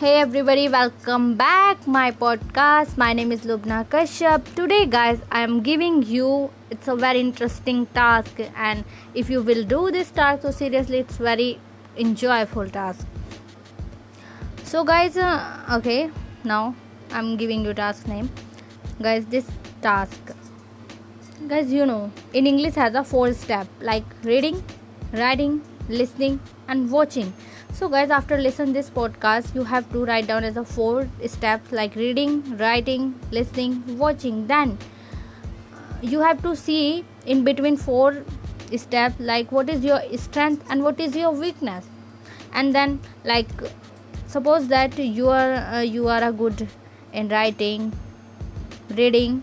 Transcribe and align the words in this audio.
Hey 0.00 0.20
everybody, 0.20 0.68
welcome 0.68 1.34
back 1.34 1.84
my 1.84 2.12
podcast. 2.12 2.96
My 2.96 3.12
name 3.12 3.32
is 3.32 3.40
Lubna 3.40 3.84
Kashyap. 3.84 4.44
Today 4.54 4.86
guys, 4.86 5.18
I 5.28 5.40
am 5.40 5.60
giving 5.60 6.04
you 6.04 6.50
it's 6.70 6.86
a 6.86 6.94
very 6.94 7.18
interesting 7.18 7.86
task 7.86 8.38
and 8.54 8.84
if 9.12 9.28
you 9.28 9.42
will 9.42 9.64
do 9.64 9.90
this 9.90 10.12
task 10.12 10.42
so 10.42 10.52
seriously 10.52 10.98
it's 10.98 11.16
very 11.16 11.58
enjoyable 11.96 12.68
task. 12.68 13.04
So 14.62 14.84
guys, 14.84 15.16
uh, 15.16 15.74
okay, 15.78 16.12
now 16.44 16.76
I'm 17.10 17.36
giving 17.36 17.64
you 17.64 17.74
task 17.74 18.06
name. 18.06 18.30
Guys, 19.02 19.26
this 19.26 19.50
task 19.82 20.32
guys 21.48 21.72
you 21.72 21.84
know 21.86 22.12
in 22.34 22.46
english 22.46 22.74
has 22.74 22.94
a 22.94 23.02
four 23.02 23.32
step 23.32 23.68
like 23.80 24.04
reading 24.24 24.62
writing 25.12 25.60
listening 25.88 26.40
and 26.66 26.90
watching 26.90 27.32
so 27.72 27.88
guys 27.88 28.10
after 28.10 28.36
listen 28.36 28.72
this 28.72 28.88
podcast 28.90 29.54
you 29.54 29.62
have 29.62 29.90
to 29.92 30.04
write 30.04 30.26
down 30.26 30.44
as 30.44 30.56
a 30.56 30.64
four 30.64 31.08
steps 31.26 31.70
like 31.70 31.94
reading 31.94 32.56
writing 32.58 33.14
listening 33.30 33.98
watching. 33.98 34.46
Then 34.46 34.78
you 36.02 36.20
have 36.20 36.42
to 36.42 36.56
see 36.56 37.04
in 37.26 37.44
between 37.44 37.76
four 37.76 38.24
steps 38.76 39.20
like 39.20 39.52
what 39.52 39.68
is 39.68 39.84
your 39.84 40.00
strength 40.16 40.64
and 40.70 40.82
what 40.82 40.98
is 40.98 41.14
your 41.14 41.30
weakness. 41.30 41.86
And 42.52 42.74
then 42.74 43.00
like 43.24 43.48
suppose 44.26 44.68
that 44.68 44.98
you 44.98 45.28
are 45.28 45.54
uh, 45.54 45.80
you 45.80 46.08
are 46.08 46.22
a 46.24 46.32
good 46.32 46.66
in 47.12 47.28
writing 47.28 47.92
reading 48.96 49.42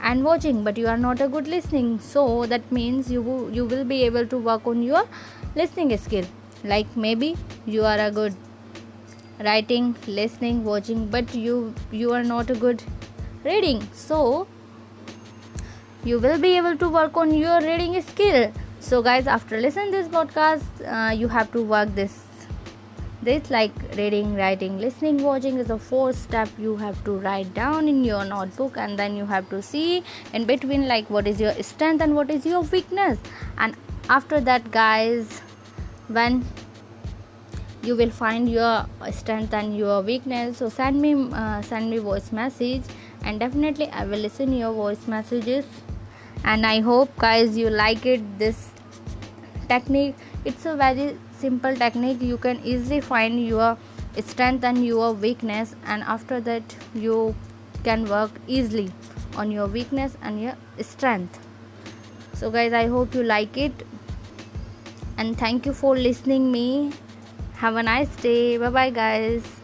and 0.00 0.24
watching 0.24 0.64
but 0.64 0.76
you 0.76 0.88
are 0.88 0.98
not 0.98 1.20
a 1.20 1.28
good 1.28 1.46
listening. 1.46 2.00
So 2.00 2.44
that 2.46 2.70
means 2.72 3.10
you 3.10 3.50
you 3.52 3.64
will 3.64 3.84
be 3.84 4.02
able 4.02 4.26
to 4.26 4.36
work 4.36 4.66
on 4.66 4.82
your 4.82 5.08
listening 5.54 5.96
skill 5.96 6.24
like 6.64 6.96
maybe 6.96 7.36
you 7.66 7.84
are 7.84 7.98
a 7.98 8.10
good 8.10 8.34
writing 9.40 9.94
listening 10.06 10.64
watching 10.64 11.06
but 11.06 11.34
you 11.34 11.74
you 11.90 12.12
are 12.12 12.22
not 12.22 12.50
a 12.50 12.54
good 12.54 12.82
reading. 13.44 13.86
So 13.92 14.46
you 16.04 16.18
will 16.18 16.38
be 16.38 16.56
able 16.56 16.76
to 16.76 16.88
work 16.88 17.16
on 17.16 17.34
your 17.34 17.60
reading 17.60 18.00
skill. 18.02 18.52
So 18.80 19.02
guys 19.02 19.26
after 19.26 19.60
listening 19.60 19.90
this 19.92 20.08
podcast 20.08 20.62
uh, 20.86 21.12
you 21.12 21.28
have 21.28 21.52
to 21.52 21.62
work 21.62 21.94
this 21.94 22.20
this 23.22 23.50
like 23.50 23.70
reading 23.96 24.34
writing 24.34 24.78
listening 24.78 25.22
watching 25.22 25.56
is 25.56 25.70
a 25.70 25.78
four 25.78 26.12
step 26.12 26.48
you 26.58 26.74
have 26.76 27.04
to 27.04 27.12
write 27.18 27.54
down 27.54 27.86
in 27.86 28.02
your 28.02 28.24
notebook 28.24 28.76
and 28.76 28.98
then 28.98 29.16
you 29.16 29.24
have 29.24 29.48
to 29.48 29.62
see 29.62 30.02
in 30.32 30.44
between 30.44 30.88
like 30.88 31.08
what 31.08 31.28
is 31.28 31.40
your 31.40 31.52
strength 31.62 32.02
and 32.02 32.16
what 32.16 32.30
is 32.30 32.44
your 32.44 32.62
weakness. 32.62 33.18
And 33.58 33.76
after 34.08 34.40
that 34.40 34.70
guys 34.72 35.40
when 36.12 36.44
you 37.82 37.96
will 37.96 38.10
find 38.10 38.48
your 38.48 38.86
strength 39.10 39.52
and 39.52 39.76
your 39.76 40.02
weakness. 40.02 40.58
So 40.58 40.68
send 40.68 41.00
me 41.02 41.14
uh, 41.32 41.62
send 41.62 41.90
me 41.90 41.98
voice 41.98 42.30
message 42.32 42.82
and 43.24 43.40
definitely 43.40 43.88
i 43.90 44.04
will 44.04 44.18
listen 44.18 44.52
your 44.52 44.72
voice 44.72 45.06
messages. 45.06 45.64
And 46.44 46.66
i 46.66 46.80
hope 46.80 47.16
guys 47.18 47.56
you 47.56 47.70
like 47.70 48.06
it 48.06 48.38
this 48.38 48.70
technique. 49.68 50.16
It's 50.44 50.66
a 50.66 50.76
very 50.76 51.16
simple 51.38 51.76
technique. 51.76 52.20
You 52.20 52.36
can 52.36 52.60
easily 52.64 53.00
find 53.00 53.44
your 53.46 53.76
strength 54.24 54.64
and 54.64 54.84
your 54.84 55.12
weakness 55.12 55.74
and 55.86 56.02
after 56.02 56.40
that 56.40 56.76
you 56.94 57.34
can 57.84 58.04
work 58.08 58.30
easily 58.46 58.90
on 59.36 59.50
your 59.50 59.66
weakness 59.66 60.16
and 60.22 60.40
your 60.40 60.54
strength. 60.80 61.38
So 62.34 62.50
guys 62.50 62.72
i 62.72 62.86
hope 62.86 63.14
you 63.14 63.22
like 63.22 63.56
it 63.56 63.86
and 65.16 65.38
thank 65.38 65.66
you 65.66 65.72
for 65.72 65.96
listening 65.96 66.50
me. 66.50 66.92
Have 67.54 67.76
a 67.76 67.82
nice 67.82 68.14
day. 68.16 68.58
Bye 68.58 68.70
bye 68.70 68.90
guys 68.90 69.61